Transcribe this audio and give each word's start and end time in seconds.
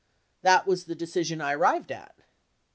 That 0.41 0.65
was 0.65 0.85
the 0.85 0.95
decision 0.95 1.41
I 1.41 1.53
arrived 1.53 1.91
at. 1.91 2.21